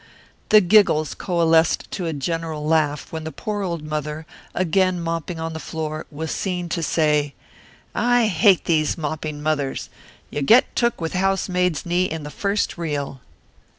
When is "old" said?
3.61-3.83